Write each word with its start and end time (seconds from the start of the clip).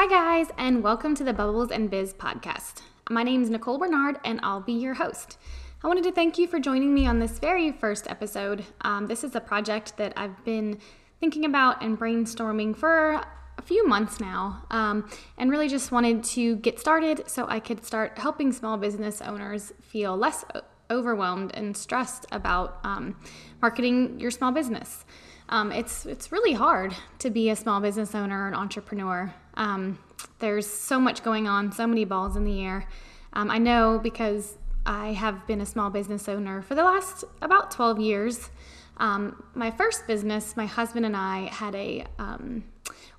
Hi, 0.00 0.06
guys, 0.06 0.46
and 0.56 0.84
welcome 0.84 1.16
to 1.16 1.24
the 1.24 1.32
Bubbles 1.32 1.72
and 1.72 1.90
Biz 1.90 2.14
podcast. 2.14 2.82
My 3.10 3.24
name 3.24 3.42
is 3.42 3.50
Nicole 3.50 3.78
Bernard, 3.78 4.20
and 4.24 4.38
I'll 4.44 4.60
be 4.60 4.74
your 4.74 4.94
host. 4.94 5.36
I 5.82 5.88
wanted 5.88 6.04
to 6.04 6.12
thank 6.12 6.38
you 6.38 6.46
for 6.46 6.60
joining 6.60 6.94
me 6.94 7.04
on 7.04 7.18
this 7.18 7.40
very 7.40 7.72
first 7.72 8.08
episode. 8.08 8.64
Um, 8.82 9.08
this 9.08 9.24
is 9.24 9.34
a 9.34 9.40
project 9.40 9.96
that 9.96 10.12
I've 10.16 10.44
been 10.44 10.78
thinking 11.18 11.44
about 11.44 11.82
and 11.82 11.98
brainstorming 11.98 12.76
for 12.76 13.20
a 13.58 13.62
few 13.62 13.88
months 13.88 14.20
now, 14.20 14.62
um, 14.70 15.10
and 15.36 15.50
really 15.50 15.68
just 15.68 15.90
wanted 15.90 16.22
to 16.22 16.54
get 16.58 16.78
started 16.78 17.28
so 17.28 17.48
I 17.48 17.58
could 17.58 17.84
start 17.84 18.18
helping 18.18 18.52
small 18.52 18.76
business 18.76 19.20
owners 19.20 19.72
feel 19.82 20.16
less 20.16 20.44
overwhelmed 20.92 21.50
and 21.54 21.76
stressed 21.76 22.24
about 22.30 22.78
um, 22.84 23.16
marketing 23.60 24.20
your 24.20 24.30
small 24.30 24.52
business. 24.52 25.04
Um, 25.50 25.72
it's 25.72 26.04
it's 26.04 26.30
really 26.30 26.52
hard 26.52 26.94
to 27.20 27.30
be 27.30 27.48
a 27.48 27.56
small 27.56 27.80
business 27.80 28.14
owner 28.14 28.44
or 28.44 28.48
an 28.48 28.54
entrepreneur. 28.54 29.32
Um, 29.58 29.98
there's 30.38 30.66
so 30.66 30.98
much 30.98 31.22
going 31.22 31.46
on, 31.46 31.72
so 31.72 31.86
many 31.86 32.04
balls 32.04 32.36
in 32.36 32.44
the 32.44 32.64
air. 32.64 32.88
Um, 33.34 33.50
I 33.50 33.58
know 33.58 34.00
because 34.02 34.56
I 34.86 35.12
have 35.12 35.46
been 35.46 35.60
a 35.60 35.66
small 35.66 35.90
business 35.90 36.28
owner 36.28 36.62
for 36.62 36.74
the 36.74 36.84
last 36.84 37.24
about 37.42 37.70
12 37.70 38.00
years. 38.00 38.48
Um, 38.96 39.42
my 39.54 39.70
first 39.70 40.06
business, 40.06 40.56
my 40.56 40.66
husband 40.66 41.04
and 41.04 41.16
I 41.16 41.46
had 41.46 41.74
a 41.74 42.06
um, 42.18 42.64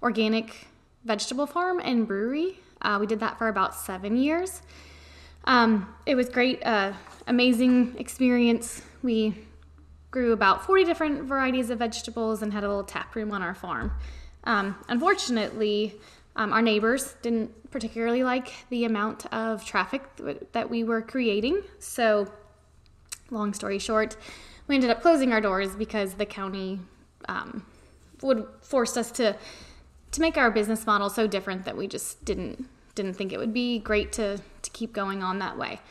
organic 0.01 0.67
vegetable 1.05 1.45
farm 1.45 1.79
and 1.83 2.07
brewery. 2.07 2.57
Uh, 2.81 2.97
we 2.99 3.05
did 3.05 3.19
that 3.19 3.37
for 3.37 3.49
about 3.49 3.75
seven 3.75 4.17
years. 4.17 4.61
Um, 5.45 5.93
it 6.05 6.15
was 6.15 6.29
great, 6.29 6.65
uh, 6.65 6.93
amazing 7.27 7.95
experience. 7.97 8.81
We 9.03 9.35
grew 10.11 10.33
about 10.33 10.65
40 10.65 10.85
different 10.85 11.23
varieties 11.23 11.69
of 11.69 11.79
vegetables 11.79 12.41
and 12.41 12.51
had 12.51 12.63
a 12.63 12.67
little 12.67 12.83
tap 12.83 13.15
room 13.15 13.31
on 13.31 13.41
our 13.41 13.53
farm. 13.53 13.91
Um, 14.45 14.75
unfortunately, 14.87 15.99
um, 16.39 16.53
our 16.53 16.61
neighbors 16.61 17.15
didn't 17.21 17.69
particularly 17.69 18.23
like 18.23 18.51
the 18.69 18.85
amount 18.85 19.31
of 19.33 19.63
traffic 19.65 20.01
that 20.53 20.69
we 20.69 20.83
were 20.83 21.01
creating. 21.01 21.61
So, 21.79 22.31
long 23.29 23.53
story 23.53 23.77
short, 23.77 24.17
we 24.67 24.75
ended 24.75 24.89
up 24.89 25.01
closing 25.01 25.33
our 25.33 25.41
doors 25.41 25.75
because 25.75 26.13
the 26.13 26.25
county 26.25 26.79
um, 27.27 27.65
would 28.21 28.47
force 28.61 28.97
us 28.97 29.11
to 29.11 29.35
to 30.11 30.21
make 30.21 30.37
our 30.37 30.49
business 30.49 30.87
model 30.87 31.09
so 31.09 31.27
different 31.27 31.65
that 31.65 31.77
we 31.77 31.87
just 31.87 32.23
didn't 32.25 32.67
didn't 32.95 33.13
think 33.13 33.33
it 33.33 33.37
would 33.37 33.53
be 33.53 33.77
great 33.77 34.11
to 34.13 34.39
to 34.61 34.69
keep 34.71 34.93
going 34.93 35.21
on 35.21 35.39
that 35.39 35.57
way. 35.57 35.81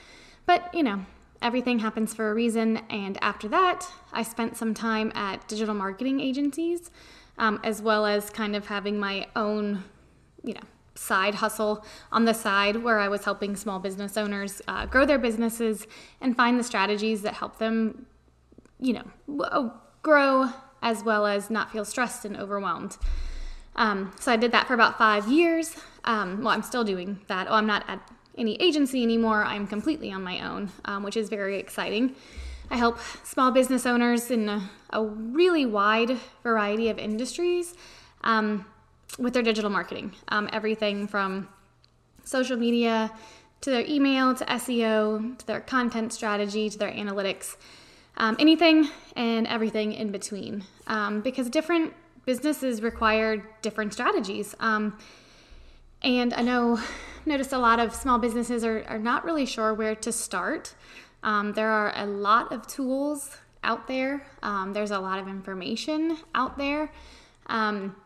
But 0.46 0.74
you 0.74 0.82
know, 0.82 1.04
everything 1.42 1.80
happens 1.80 2.14
for 2.14 2.30
a 2.30 2.34
reason. 2.34 2.78
And 2.88 3.18
after 3.22 3.48
that, 3.48 3.86
I 4.14 4.22
spent 4.22 4.56
some 4.56 4.72
time 4.72 5.12
at 5.14 5.46
digital 5.46 5.74
marketing 5.74 6.20
agencies, 6.20 6.90
um, 7.36 7.60
as 7.62 7.82
well 7.82 8.06
as 8.06 8.30
kind 8.30 8.56
of 8.56 8.66
having 8.66 8.98
my 8.98 9.26
own, 9.36 9.84
you 10.42 10.54
know, 10.54 10.60
side 10.94 11.36
hustle 11.36 11.84
on 12.10 12.24
the 12.24 12.34
side 12.34 12.76
where 12.82 12.98
I 12.98 13.08
was 13.08 13.24
helping 13.24 13.54
small 13.56 13.78
business 13.78 14.16
owners 14.16 14.60
uh, 14.66 14.86
grow 14.86 15.06
their 15.06 15.18
businesses 15.18 15.86
and 16.20 16.36
find 16.36 16.58
the 16.58 16.64
strategies 16.64 17.22
that 17.22 17.34
help 17.34 17.58
them, 17.58 18.06
you 18.80 18.94
know, 18.94 19.44
uh, 19.44 19.70
grow 20.02 20.50
as 20.82 21.04
well 21.04 21.26
as 21.26 21.50
not 21.50 21.70
feel 21.70 21.84
stressed 21.84 22.24
and 22.24 22.36
overwhelmed. 22.36 22.96
Um, 23.76 24.12
so 24.18 24.32
I 24.32 24.36
did 24.36 24.52
that 24.52 24.66
for 24.66 24.74
about 24.74 24.98
five 24.98 25.28
years. 25.28 25.76
Um, 26.04 26.42
well, 26.42 26.48
I'm 26.48 26.62
still 26.62 26.84
doing 26.84 27.20
that. 27.28 27.46
Oh, 27.48 27.54
I'm 27.54 27.66
not 27.66 27.84
at 27.88 28.00
any 28.36 28.54
agency 28.60 29.02
anymore. 29.02 29.44
I'm 29.44 29.66
completely 29.66 30.12
on 30.12 30.22
my 30.22 30.40
own, 30.48 30.70
um, 30.84 31.02
which 31.02 31.16
is 31.16 31.28
very 31.28 31.58
exciting. 31.58 32.14
I 32.70 32.76
help 32.76 32.98
small 33.24 33.50
business 33.50 33.86
owners 33.86 34.30
in 34.30 34.48
a, 34.48 34.68
a 34.90 35.04
really 35.04 35.64
wide 35.64 36.18
variety 36.42 36.88
of 36.88 36.98
industries 36.98 37.74
um, 38.22 38.66
with 39.18 39.34
their 39.34 39.42
digital 39.42 39.70
marketing. 39.70 40.14
Um, 40.28 40.48
everything 40.52 41.06
from 41.06 41.48
social 42.24 42.56
media 42.56 43.10
to 43.60 43.70
their 43.70 43.84
email 43.86 44.34
to 44.34 44.44
SEO 44.44 45.38
to 45.38 45.46
their 45.46 45.60
content 45.60 46.12
strategy 46.12 46.70
to 46.70 46.78
their 46.78 46.92
analytics, 46.92 47.56
um, 48.16 48.36
anything 48.38 48.88
and 49.16 49.46
everything 49.46 49.92
in 49.92 50.12
between. 50.12 50.64
Um, 50.86 51.20
because 51.20 51.48
different 51.48 51.94
businesses 52.26 52.82
require 52.82 53.48
different 53.62 53.92
strategies. 53.92 54.54
Um, 54.60 54.98
and 56.02 56.32
I 56.34 56.42
know 56.42 56.78
noticed 57.26 57.52
a 57.52 57.58
lot 57.58 57.80
of 57.80 57.94
small 57.94 58.18
businesses 58.18 58.64
are, 58.64 58.84
are 58.88 58.98
not 58.98 59.24
really 59.24 59.46
sure 59.46 59.74
where 59.74 59.94
to 59.94 60.12
start. 60.12 60.74
Um, 61.22 61.52
there 61.52 61.70
are 61.70 61.92
a 61.96 62.06
lot 62.06 62.52
of 62.52 62.66
tools 62.66 63.36
out 63.64 63.88
there, 63.88 64.24
um, 64.42 64.72
there's 64.72 64.92
a 64.92 64.98
lot 64.98 65.18
of 65.18 65.26
information 65.26 66.16
out 66.34 66.56
there. 66.58 66.92
Um, 67.46 67.96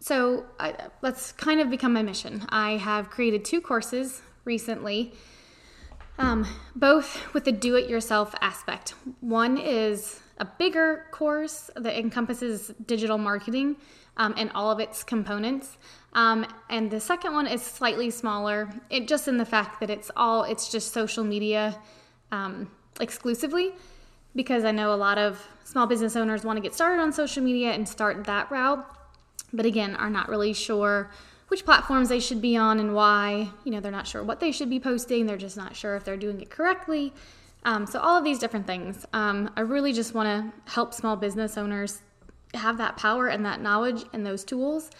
so 0.00 0.46
I, 0.58 0.74
let's 1.02 1.32
kind 1.32 1.60
of 1.60 1.70
become 1.70 1.92
my 1.92 2.02
mission. 2.02 2.44
I 2.48 2.72
have 2.78 3.10
created 3.10 3.44
two 3.44 3.60
courses 3.60 4.22
recently, 4.44 5.12
um, 6.18 6.46
both 6.74 7.32
with 7.34 7.44
the 7.44 7.52
do 7.52 7.76
it 7.76 7.88
yourself 7.88 8.34
aspect. 8.40 8.94
One 9.20 9.58
is 9.58 10.20
a 10.38 10.46
bigger 10.46 11.04
course 11.10 11.70
that 11.76 11.98
encompasses 11.98 12.72
digital 12.86 13.18
marketing 13.18 13.76
um, 14.16 14.34
and 14.38 14.50
all 14.54 14.70
of 14.70 14.80
its 14.80 15.04
components. 15.04 15.76
Um, 16.14 16.46
and 16.70 16.90
the 16.90 16.98
second 16.98 17.34
one 17.34 17.46
is 17.46 17.62
slightly 17.62 18.10
smaller, 18.10 18.70
it 18.88 19.06
just 19.06 19.28
in 19.28 19.36
the 19.36 19.44
fact 19.44 19.80
that 19.80 19.90
it's 19.90 20.10
all 20.16 20.44
it's 20.44 20.72
just 20.72 20.92
social 20.92 21.24
media 21.24 21.78
um, 22.32 22.70
exclusively. 23.00 23.72
Because 24.34 24.64
I 24.64 24.70
know 24.70 24.94
a 24.94 24.96
lot 24.96 25.18
of 25.18 25.44
small 25.64 25.86
business 25.86 26.14
owners 26.16 26.44
want 26.44 26.56
to 26.56 26.60
get 26.60 26.72
started 26.72 27.02
on 27.02 27.12
social 27.12 27.42
media 27.42 27.72
and 27.72 27.88
start 27.88 28.24
that 28.24 28.50
route, 28.50 28.86
but 29.52 29.66
again, 29.66 29.96
are 29.96 30.10
not 30.10 30.28
really 30.28 30.52
sure 30.52 31.10
which 31.48 31.64
platforms 31.64 32.08
they 32.08 32.20
should 32.20 32.40
be 32.40 32.56
on 32.56 32.78
and 32.78 32.94
why. 32.94 33.48
You 33.64 33.72
know, 33.72 33.80
they're 33.80 33.90
not 33.90 34.06
sure 34.06 34.22
what 34.22 34.38
they 34.38 34.52
should 34.52 34.70
be 34.70 34.78
posting. 34.78 35.26
They're 35.26 35.36
just 35.36 35.56
not 35.56 35.74
sure 35.74 35.96
if 35.96 36.04
they're 36.04 36.16
doing 36.16 36.40
it 36.40 36.50
correctly. 36.50 37.12
Um, 37.64 37.86
so 37.86 37.98
all 37.98 38.16
of 38.16 38.24
these 38.24 38.38
different 38.38 38.66
things. 38.66 39.04
Um, 39.12 39.50
I 39.56 39.62
really 39.62 39.92
just 39.92 40.14
want 40.14 40.26
to 40.28 40.70
help 40.72 40.94
small 40.94 41.16
business 41.16 41.58
owners 41.58 42.02
have 42.54 42.78
that 42.78 42.96
power 42.96 43.28
and 43.28 43.44
that 43.44 43.60
knowledge 43.60 44.04
and 44.12 44.24
those 44.24 44.44
tools 44.44 44.90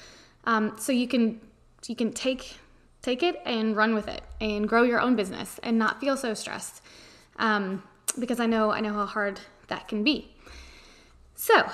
um, 0.45 0.75
so 0.79 0.93
you 0.93 1.09
can 1.09 1.41
you 1.87 1.97
can 1.97 2.13
take 2.13 2.57
take 3.03 3.23
it 3.23 3.41
and 3.45 3.77
run 3.77 3.95
with 3.95 4.09
it 4.09 4.23
and 4.41 4.69
grow 4.69 4.83
your 4.83 5.01
own 5.01 5.17
business 5.17 5.59
and 5.63 5.79
not 5.79 6.01
feel 6.01 6.17
so 6.17 6.35
stressed 6.35 6.83
um, 7.39 7.83
because 8.19 8.41
I 8.41 8.47
know 8.47 8.71
I 8.71 8.81
know 8.81 8.93
how 8.93 9.07
hard 9.07 9.41
that 9.69 9.89
can 9.89 10.05
be. 10.05 10.31
So 11.41 11.67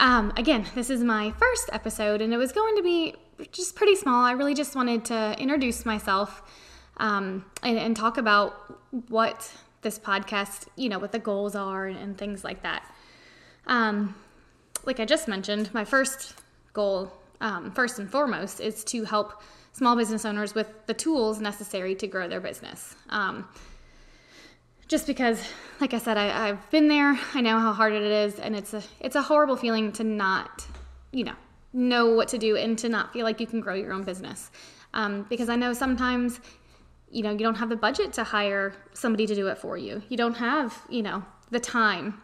um, 0.00 0.32
again, 0.36 0.66
this 0.74 0.90
is 0.90 1.04
my 1.04 1.30
first 1.38 1.70
episode 1.72 2.20
and 2.20 2.34
it 2.34 2.36
was 2.36 2.50
going 2.50 2.74
to 2.74 2.82
be 2.82 3.14
just 3.52 3.76
pretty 3.76 3.94
small. 3.94 4.24
I 4.24 4.32
really 4.32 4.54
just 4.54 4.74
wanted 4.74 5.04
to 5.04 5.36
introduce 5.38 5.86
myself 5.86 6.42
um, 6.96 7.44
and, 7.62 7.78
and, 7.78 7.96
talk 7.96 8.18
about 8.18 8.56
what 9.08 9.52
this 9.82 10.00
podcast, 10.00 10.66
you 10.74 10.88
know, 10.88 10.98
what 10.98 11.12
the 11.12 11.20
goals 11.20 11.54
are 11.54 11.86
and, 11.86 11.96
and 11.96 12.18
things 12.18 12.42
like 12.42 12.64
that. 12.64 12.92
Um, 13.68 14.16
like 14.84 14.98
I 14.98 15.04
just 15.04 15.28
mentioned, 15.28 15.72
my 15.72 15.84
first 15.84 16.34
goal 16.72 17.12
um, 17.40 17.70
first 17.70 18.00
and 18.00 18.10
foremost 18.10 18.60
is 18.60 18.82
to 18.84 19.04
help 19.04 19.42
small 19.72 19.94
business 19.94 20.24
owners 20.24 20.56
with 20.56 20.86
the 20.86 20.94
tools 20.94 21.40
necessary 21.40 21.94
to 21.94 22.08
grow 22.08 22.26
their 22.26 22.40
business. 22.40 22.96
Um, 23.10 23.48
just 24.88 25.06
because, 25.06 25.40
like 25.80 25.94
I 25.94 25.98
said, 25.98 26.16
I, 26.16 26.48
have 26.48 26.70
been 26.70 26.88
there. 26.88 27.18
I 27.34 27.40
know 27.40 27.58
how 27.58 27.72
hard 27.72 27.92
it 27.92 28.02
is, 28.02 28.38
and 28.38 28.54
it's 28.54 28.74
a 28.74 28.82
it's 29.00 29.16
a 29.16 29.22
horrible 29.22 29.56
feeling 29.56 29.92
to 29.92 30.04
not, 30.04 30.66
you 31.12 31.24
know, 31.24 31.34
know 31.72 32.14
what 32.14 32.28
to 32.28 32.38
do 32.38 32.56
and 32.56 32.78
to 32.78 32.88
not 32.88 33.12
feel 33.12 33.24
like 33.24 33.40
you 33.40 33.46
can 33.46 33.60
grow 33.60 33.74
your 33.74 33.92
own 33.92 34.04
business. 34.04 34.50
Um, 34.94 35.26
because 35.28 35.48
I 35.48 35.56
know 35.56 35.72
sometimes, 35.72 36.40
you 37.10 37.22
know, 37.22 37.32
you 37.32 37.38
don't 37.38 37.56
have 37.56 37.68
the 37.68 37.76
budget 37.76 38.12
to 38.14 38.24
hire 38.24 38.74
somebody 38.92 39.26
to 39.26 39.34
do 39.34 39.48
it 39.48 39.58
for 39.58 39.76
you. 39.76 40.02
You 40.08 40.16
don't 40.16 40.36
have, 40.36 40.80
you 40.88 41.02
know, 41.02 41.24
the 41.50 41.60
time 41.60 42.20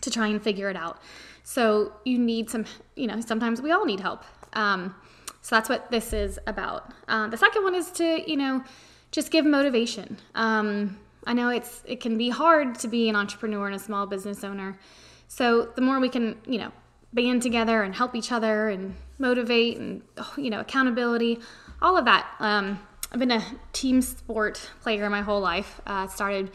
to 0.00 0.10
try 0.10 0.28
and 0.28 0.42
figure 0.42 0.70
it 0.70 0.76
out. 0.76 0.98
So 1.44 1.92
you 2.04 2.18
need 2.18 2.48
some, 2.48 2.64
you 2.96 3.06
know, 3.06 3.20
sometimes 3.20 3.60
we 3.60 3.72
all 3.72 3.84
need 3.84 4.00
help. 4.00 4.24
Um, 4.54 4.94
so 5.42 5.56
that's 5.56 5.68
what 5.68 5.90
this 5.90 6.12
is 6.12 6.38
about. 6.46 6.92
Uh, 7.08 7.28
the 7.28 7.36
second 7.36 7.64
one 7.64 7.74
is 7.74 7.90
to, 7.92 8.30
you 8.30 8.36
know, 8.36 8.64
just 9.10 9.30
give 9.30 9.44
motivation. 9.44 10.18
Um, 10.34 10.98
I 11.26 11.34
know 11.34 11.48
it's 11.48 11.82
it 11.86 12.00
can 12.00 12.18
be 12.18 12.30
hard 12.30 12.74
to 12.80 12.88
be 12.88 13.08
an 13.08 13.16
entrepreneur 13.16 13.66
and 13.66 13.76
a 13.76 13.78
small 13.78 14.06
business 14.06 14.44
owner. 14.44 14.78
So 15.28 15.66
the 15.74 15.80
more 15.80 16.00
we 16.00 16.08
can, 16.08 16.36
you 16.46 16.58
know, 16.58 16.72
band 17.12 17.42
together 17.42 17.82
and 17.82 17.94
help 17.94 18.14
each 18.14 18.32
other 18.32 18.68
and 18.68 18.94
motivate 19.18 19.78
and 19.78 20.02
you 20.36 20.50
know 20.50 20.60
accountability, 20.60 21.38
all 21.80 21.96
of 21.96 22.04
that. 22.04 22.26
Um, 22.40 22.78
I've 23.12 23.18
been 23.18 23.30
a 23.30 23.44
team 23.72 24.00
sport 24.00 24.70
player 24.82 25.08
my 25.10 25.20
whole 25.20 25.40
life. 25.40 25.80
Uh, 25.86 26.06
started 26.06 26.50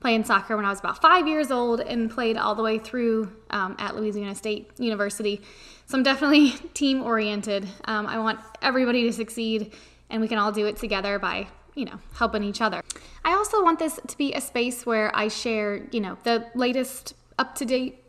playing 0.00 0.24
soccer 0.24 0.56
when 0.56 0.64
I 0.64 0.70
was 0.70 0.78
about 0.78 1.02
five 1.02 1.26
years 1.26 1.50
old 1.50 1.80
and 1.80 2.10
played 2.10 2.36
all 2.36 2.54
the 2.54 2.62
way 2.62 2.78
through 2.78 3.32
um, 3.50 3.76
at 3.78 3.96
Louisiana 3.96 4.34
State 4.34 4.70
University. 4.78 5.42
So 5.86 5.98
I'm 5.98 6.04
definitely 6.04 6.50
team 6.74 7.02
oriented. 7.02 7.68
Um, 7.84 8.06
I 8.06 8.18
want 8.18 8.40
everybody 8.62 9.04
to 9.04 9.12
succeed, 9.12 9.74
and 10.08 10.22
we 10.22 10.28
can 10.28 10.38
all 10.38 10.52
do 10.52 10.66
it 10.66 10.76
together 10.76 11.18
by 11.18 11.48
you 11.78 11.84
know 11.84 11.98
helping 12.14 12.44
each 12.44 12.60
other. 12.60 12.82
I 13.24 13.32
also 13.32 13.62
want 13.62 13.78
this 13.78 14.00
to 14.06 14.16
be 14.18 14.32
a 14.32 14.40
space 14.40 14.84
where 14.84 15.08
I 15.14 15.28
share 15.28 15.68
you 15.92 16.00
know 16.00 16.14
the 16.24 16.36
latest 16.54 17.14
up 17.38 17.54
to 17.56 17.64
date 17.64 18.04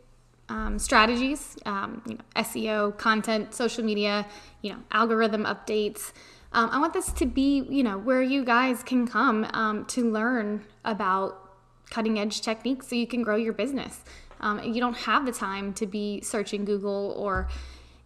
um, 0.50 0.78
strategies, 0.80 1.56
um, 1.64 2.02
you 2.06 2.14
know, 2.14 2.24
SEO, 2.34 2.98
content, 2.98 3.54
social 3.54 3.84
media, 3.84 4.26
you 4.62 4.72
know, 4.72 4.80
algorithm 4.90 5.44
updates, 5.44 6.12
Um, 6.52 6.68
I 6.72 6.80
want 6.80 6.92
this 6.92 7.12
to 7.12 7.26
be, 7.26 7.64
you 7.70 7.84
know, 7.84 7.96
where 7.96 8.22
you 8.22 8.44
guys 8.44 8.82
can 8.82 9.06
come 9.06 9.46
um, 9.54 9.84
to 9.86 10.10
learn 10.10 10.66
about 10.84 11.52
cutting 11.90 12.18
edge 12.18 12.40
techniques 12.40 12.88
so 12.88 12.96
you 12.96 13.06
can 13.06 13.22
grow 13.22 13.36
your 13.36 13.52
business. 13.52 14.02
Um, 14.40 14.60
you 14.62 14.80
don't 14.80 14.96
have 14.96 15.26
the 15.26 15.32
time 15.32 15.72
to 15.74 15.86
be 15.86 16.20
searching 16.22 16.64
Google 16.64 17.14
or, 17.16 17.48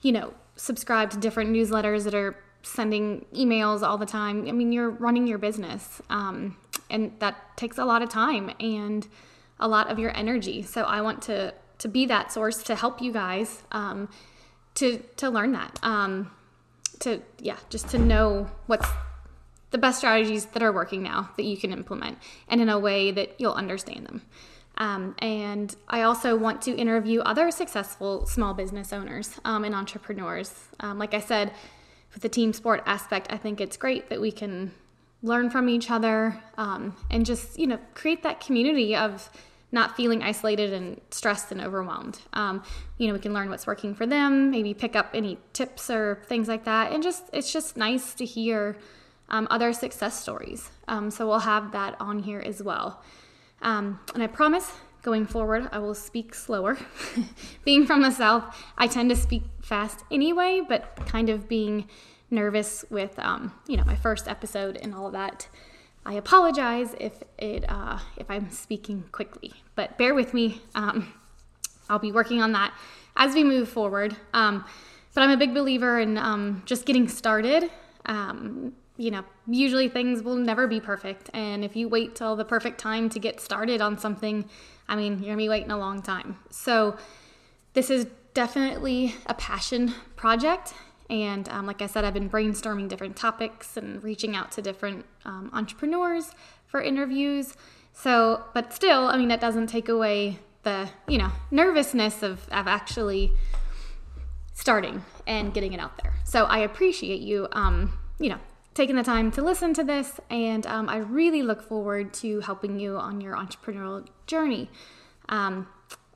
you 0.02 0.12
know, 0.12 0.34
subscribe 0.56 1.10
to 1.10 1.17
different 1.17 1.50
newsletters 1.50 2.05
that 2.05 2.14
are 2.14 2.37
sending 2.64 3.26
emails 3.34 3.82
all 3.82 3.99
the 3.99 4.06
time. 4.06 4.49
I 4.49 4.52
mean, 4.52 4.72
you're 4.72 4.90
running 4.90 5.26
your 5.26 5.38
business, 5.38 6.02
um, 6.11 6.56
and 6.90 7.12
that 7.20 7.56
takes 7.56 7.78
a 7.78 7.84
lot 7.84 8.02
of 8.02 8.08
time 8.08 8.50
and 8.58 9.06
a 9.61 9.69
lot 9.69 9.90
of 9.90 9.99
your 9.99 10.16
energy. 10.16 10.62
So 10.62 10.82
I 10.82 11.00
want 11.00 11.22
to 11.22 11.55
to 11.78 11.88
be 11.88 12.06
that 12.06 12.32
source 12.32 12.62
to 12.64 12.75
help 12.75 13.02
you 13.02 13.12
guys 13.12 13.62
um, 13.72 14.08
to 14.76 14.99
to 15.16 15.31
learn 15.31 15.52
that. 15.52 15.78
Um, 15.82 16.31
to 17.00 17.20
yeah, 17.38 17.56
just 17.69 17.88
to 17.90 17.99
know 17.99 18.50
what's 18.67 18.88
the 19.70 19.78
best 19.78 19.99
strategies 19.99 20.46
that 20.46 20.62
are 20.62 20.72
working 20.72 21.02
now 21.02 21.31
that 21.37 21.44
you 21.44 21.56
can 21.56 21.72
implement, 21.72 22.19
and 22.49 22.60
in 22.60 22.69
a 22.69 22.78
way 22.78 23.10
that 23.10 23.40
you'll 23.40 23.52
understand 23.52 24.06
them. 24.06 24.22
Um, 24.76 25.14
and 25.19 25.75
I 25.88 26.02
also 26.02 26.37
want 26.37 26.62
to 26.62 26.75
interview 26.75 27.20
other 27.20 27.50
successful 27.50 28.26
small 28.26 28.55
business 28.55 28.93
owners 28.93 29.38
um, 29.44 29.64
and 29.64 29.75
entrepreneurs. 29.75 30.52
Um, 30.81 30.99
like 30.99 31.14
I 31.14 31.20
said, 31.20 31.52
with 32.14 32.22
the 32.22 32.28
team 32.28 32.52
sport 32.52 32.82
aspect, 32.87 33.26
I 33.31 33.37
think 33.37 33.61
it's 33.61 33.76
great 33.76 34.08
that 34.08 34.20
we 34.20 34.32
can 34.32 34.72
learn 35.22 35.50
from 35.50 35.69
each 35.69 35.90
other 35.90 36.40
um, 36.56 36.96
and 37.11 37.26
just 37.26 37.58
you 37.58 37.66
know 37.66 37.78
create 37.94 38.22
that 38.22 38.40
community 38.40 38.94
of 38.94 39.31
not 39.72 39.96
feeling 39.96 40.22
isolated 40.22 40.72
and 40.72 41.00
stressed 41.11 41.50
and 41.50 41.61
overwhelmed. 41.61 42.20
Um, 42.32 42.62
you 42.96 43.08
know, 43.08 43.14
we 43.14 43.19
can 43.19 43.34
learn 43.34 43.50
what's 43.50 43.66
working 43.66 43.93
for 43.93 44.06
them, 44.06 44.52
maybe 44.52 44.72
pick 44.72 44.94
up 44.94 45.11
any 45.14 45.37
tips 45.52 45.90
or 45.90 46.22
things 46.26 46.46
like 46.46 46.64
that, 46.64 46.93
and 46.93 47.02
just 47.02 47.25
it's 47.32 47.52
just 47.52 47.76
nice 47.76 48.14
to 48.14 48.25
hear 48.25 48.76
um, 49.28 49.49
other 49.50 49.72
success 49.72 50.20
stories. 50.20 50.70
so 51.08 51.26
we'll 51.26 51.40
have 51.40 51.72
that 51.72 51.96
on 52.00 52.20
here 52.20 52.40
as 52.40 52.62
well. 52.62 53.02
Um, 53.62 53.99
and 54.14 54.22
I 54.22 54.26
promise 54.28 54.70
going 55.02 55.26
forward, 55.26 55.69
I 55.72 55.78
will 55.78 55.94
speak 55.94 56.34
slower. 56.34 56.78
being 57.64 57.87
from 57.87 58.02
the 58.02 58.10
South, 58.10 58.56
I 58.78 58.87
tend 58.87 59.10
to 59.10 59.17
speak 59.17 59.43
fast 59.64 60.05
anyway, 60.11 60.61
but 60.66 60.96
kind 61.06 61.28
of 61.28 61.49
being 61.49 61.88
nervous 62.31 62.84
with, 62.90 63.19
um, 63.19 63.52
you 63.66 63.76
know, 63.76 63.84
my 63.84 63.96
first 63.96 64.28
episode 64.28 64.76
and 64.76 64.94
all 64.94 65.11
that. 65.11 65.49
I 66.06 66.14
apologize 66.14 66.94
if 67.00 67.22
it 67.38 67.64
uh, 67.69 67.99
if 68.16 68.31
I'm 68.31 68.50
speaking 68.50 69.05
quickly, 69.11 69.52
but 69.75 69.96
bear 69.96 70.14
with 70.14 70.34
me. 70.34 70.61
Um, 70.75 71.12
I'll 71.88 71.99
be 71.99 72.12
working 72.12 72.43
on 72.43 72.52
that 72.52 72.75
as 73.16 73.34
we 73.34 73.44
move 73.44 73.69
forward. 73.69 74.16
Um, 74.32 74.64
but 75.14 75.22
I'm 75.22 75.31
a 75.31 75.37
big 75.37 75.55
believer 75.55 76.00
in 76.00 76.19
um, 76.19 76.62
just 76.67 76.84
getting 76.87 77.08
started. 77.08 77.70
Um, 78.05 78.72
you 78.96 79.10
know, 79.10 79.25
usually 79.46 79.88
things 79.88 80.22
will 80.22 80.37
never 80.37 80.67
be 80.67 80.81
perfect. 80.81 81.31
And 81.32 81.64
if 81.64 81.75
you 81.75 81.88
wait 81.88 82.14
till 82.14 82.37
the 82.37 82.44
perfect 82.44 82.78
time 82.78 83.08
to 83.10 83.19
get 83.19 83.40
started 83.40 83.81
on 83.81 83.99
something, 83.99 84.49
I 84.88 84.96
mean, 84.96 85.19
you're 85.19 85.28
gonna 85.28 85.37
be 85.37 85.49
waiting 85.49 85.70
a 85.70 85.78
long 85.78 86.02
time. 86.02 86.38
So, 86.50 86.96
this 87.72 87.90
is 87.90 88.06
definitely 88.34 89.14
a 89.26 89.34
passion 89.34 89.94
project. 90.16 90.75
And 91.08 91.48
um, 91.48 91.66
like 91.66 91.82
I 91.82 91.86
said, 91.86 92.04
I've 92.04 92.14
been 92.14 92.31
brainstorming 92.31 92.88
different 92.88 93.16
topics 93.16 93.76
and 93.76 94.02
reaching 94.02 94.34
out 94.34 94.52
to 94.52 94.62
different 94.62 95.04
um, 95.25 95.50
entrepreneurs 95.52 96.32
for 96.66 96.82
interviews. 96.82 97.54
So, 97.92 98.44
but 98.54 98.72
still, 98.72 99.06
I 99.06 99.16
mean, 99.16 99.28
that 99.28 99.40
doesn't 99.40 99.69
take 99.69 99.88
away 99.88 100.38
the, 100.64 100.88
you 101.06 101.19
know, 101.19 101.31
nervousness 101.50 102.22
of, 102.22 102.48
of 102.50 102.66
actually 102.66 103.32
starting 104.54 105.04
and 105.26 105.52
getting 105.54 105.72
it 105.72 105.81
out 105.81 106.02
there. 106.02 106.14
So 106.25 106.44
I 106.44 106.58
appreciate 106.58 107.20
you, 107.20 107.48
um, 107.52 107.98
you 108.19 108.31
know, 108.31 108.38
taking 108.72 108.96
the 108.96 109.04
time 109.04 109.31
to 109.32 109.42
listen 109.42 109.72
to 109.75 109.84
this, 109.84 110.19
and 110.31 110.66
um, 110.66 110.88
I 110.88 110.96
really 110.96 111.42
look 111.42 111.62
forward 111.62 112.12
to 112.14 112.40
helping 112.40 112.81
you 112.81 112.96
on 112.96 113.20
your 113.20 113.36
entrepreneurial 113.36 114.04
journey. 114.26 114.69
Um, 115.28 115.69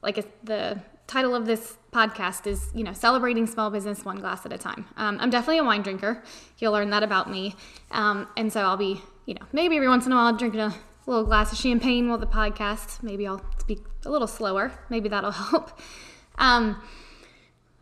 like 0.03 0.17
the 0.45 0.81
title 1.09 1.35
of 1.35 1.47
this 1.47 1.77
podcast 1.91 2.47
is, 2.47 2.71
you 2.75 2.85
know, 2.85 2.93
celebrating 2.93 3.47
small 3.47 3.71
business 3.71 4.05
one 4.05 4.19
glass 4.19 4.47
at 4.47 4.53
a 4.53 4.59
time. 4.59 4.87
Um, 4.97 5.19
I'm 5.21 5.31
definitely 5.31 5.59
a 5.59 5.65
wine 5.65 5.83
drinker. 5.83 6.23
You'll 6.59 6.73
learn 6.73 6.91
that 6.91 7.03
about 7.03 7.29
me, 7.29 7.57
um, 7.91 8.29
and 8.37 8.53
so 8.53 8.61
I'll 8.61 8.77
be, 8.77 9.01
you 9.27 9.35
know, 9.35 9.47
maybe 9.53 9.75
every 9.77 9.89
once 9.89 10.07
in 10.07 10.13
a 10.13 10.15
while 10.15 10.33
drinking 10.37 10.61
a 10.61 10.75
little 11.07 11.25
glass 11.25 11.51
of 11.51 11.59
champagne 11.59 12.09
while 12.09 12.19
the 12.19 12.27
podcast. 12.27 13.03
Maybe 13.03 13.27
I'll 13.27 13.43
speak 13.59 13.81
a 14.05 14.11
little 14.11 14.29
slower. 14.29 14.71
Maybe 14.91 15.09
that'll 15.09 15.31
help. 15.51 15.81
Um, 16.37 16.81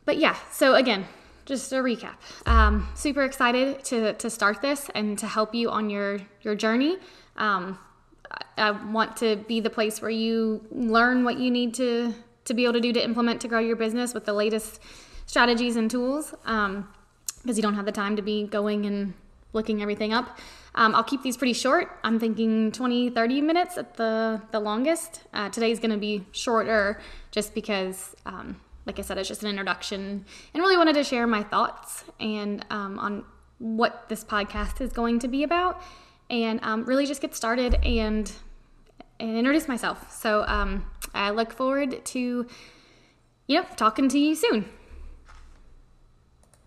but 0.04 0.18
yeah, 0.18 0.36
so 0.52 0.76
again, 0.76 1.06
just 1.44 1.72
a 1.72 1.76
recap. 1.76 2.14
Um, 2.46 2.88
super 2.94 3.24
excited 3.24 3.84
to, 3.84 4.14
to 4.14 4.30
start 4.30 4.62
this 4.62 4.88
and 4.94 5.18
to 5.18 5.26
help 5.26 5.54
you 5.54 5.68
on 5.68 5.90
your, 5.90 6.20
your 6.42 6.54
journey. 6.54 6.98
Um, 7.36 7.78
I 8.56 8.70
want 8.70 9.16
to 9.18 9.36
be 9.36 9.60
the 9.60 9.70
place 9.70 10.00
where 10.00 10.10
you 10.10 10.64
learn 10.70 11.24
what 11.24 11.38
you 11.38 11.50
need 11.50 11.74
to, 11.74 12.14
to 12.46 12.54
be 12.54 12.64
able 12.64 12.74
to 12.74 12.80
do 12.80 12.92
to 12.92 13.02
implement 13.02 13.40
to 13.42 13.48
grow 13.48 13.60
your 13.60 13.76
business 13.76 14.14
with 14.14 14.24
the 14.24 14.32
latest 14.32 14.80
strategies 15.26 15.76
and 15.76 15.90
tools 15.90 16.30
because 16.30 16.46
um, 16.46 16.86
you 17.44 17.62
don't 17.62 17.74
have 17.74 17.86
the 17.86 17.92
time 17.92 18.16
to 18.16 18.22
be 18.22 18.44
going 18.44 18.86
and 18.86 19.14
looking 19.52 19.82
everything 19.82 20.12
up. 20.12 20.38
Um, 20.74 20.94
I'll 20.94 21.04
keep 21.04 21.22
these 21.22 21.36
pretty 21.36 21.54
short. 21.54 21.98
I'm 22.04 22.18
thinking 22.18 22.70
20, 22.72 23.10
30 23.10 23.40
minutes 23.40 23.78
at 23.78 23.94
the, 23.94 24.42
the 24.52 24.60
longest. 24.60 25.22
Uh, 25.32 25.48
today's 25.48 25.78
going 25.78 25.90
to 25.90 25.96
be 25.96 26.26
shorter 26.32 27.00
just 27.30 27.54
because 27.54 28.14
um, 28.26 28.60
like 28.86 29.00
I 29.00 29.02
said, 29.02 29.18
it's 29.18 29.28
just 29.28 29.42
an 29.42 29.50
introduction 29.50 30.24
and 30.54 30.62
really 30.62 30.76
wanted 30.76 30.94
to 30.94 31.04
share 31.04 31.26
my 31.26 31.42
thoughts 31.42 32.04
and 32.20 32.64
um, 32.70 32.98
on 32.98 33.24
what 33.58 34.08
this 34.08 34.22
podcast 34.22 34.80
is 34.80 34.92
going 34.92 35.18
to 35.18 35.28
be 35.28 35.42
about 35.42 35.82
and 36.30 36.60
um, 36.62 36.84
really 36.84 37.06
just 37.06 37.20
get 37.20 37.34
started 37.34 37.74
and, 37.84 38.32
and 39.18 39.36
introduce 39.36 39.68
myself. 39.68 40.12
So 40.12 40.44
um, 40.46 40.84
I 41.14 41.30
look 41.30 41.52
forward 41.52 42.04
to, 42.04 42.46
you 43.46 43.60
know, 43.60 43.66
talking 43.76 44.08
to 44.08 44.18
you 44.18 44.34
soon. 44.34 44.66